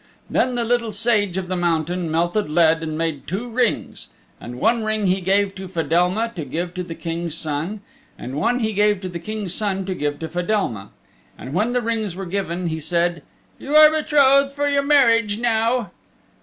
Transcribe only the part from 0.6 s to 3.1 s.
Little Sage of the Mountain melted lead and